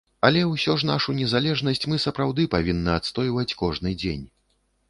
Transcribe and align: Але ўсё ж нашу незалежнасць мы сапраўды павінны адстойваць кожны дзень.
Але 0.27 0.39
ўсё 0.51 0.75
ж 0.83 0.87
нашу 0.91 1.13
незалежнасць 1.17 1.85
мы 1.91 2.01
сапраўды 2.07 2.47
павінны 2.57 2.91
адстойваць 2.99 3.57
кожны 3.61 3.95
дзень. 4.03 4.27